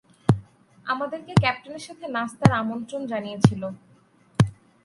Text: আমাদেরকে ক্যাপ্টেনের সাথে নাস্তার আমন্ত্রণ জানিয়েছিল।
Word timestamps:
আমাদেরকে 0.85 1.33
ক্যাপ্টেনের 1.41 1.83
সাথে 1.87 2.05
নাস্তার 2.07 2.51
আমন্ত্রণ 2.61 3.01
জানিয়েছিল। 3.07 3.61